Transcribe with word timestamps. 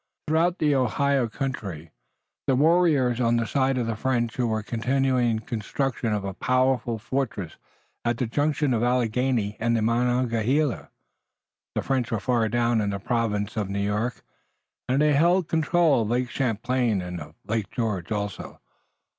Throughout 0.27 0.57
the 0.57 0.73
Ohio 0.73 1.27
country 1.29 1.91
the 2.47 2.55
warriors 2.55 3.19
were 3.19 3.27
on 3.27 3.35
the 3.37 3.45
side 3.45 3.77
of 3.77 3.85
the 3.85 3.95
French 3.95 4.35
who 4.35 4.47
were 4.47 4.63
continuing 4.63 5.35
the 5.35 5.41
construction 5.45 6.11
of 6.11 6.23
the 6.23 6.33
powerful 6.33 6.97
fortress 6.97 7.57
at 8.03 8.17
the 8.17 8.25
junction 8.25 8.73
of 8.73 8.81
the 8.81 8.87
Alleghany 8.87 9.57
and 9.59 9.77
the 9.77 9.83
Monongahela. 9.83 10.89
The 11.75 11.83
French 11.83 12.09
were 12.09 12.19
far 12.19 12.49
down 12.49 12.81
in 12.81 12.89
the 12.89 12.99
province 12.99 13.55
of 13.55 13.69
New 13.69 13.77
York, 13.77 14.23
and 14.89 15.03
they 15.03 15.13
held 15.13 15.47
control 15.47 16.01
of 16.01 16.09
Lake 16.09 16.31
Champlain 16.31 16.99
and 17.03 17.21
of 17.21 17.35
Lake 17.45 17.69
George 17.69 18.11
also. 18.11 18.59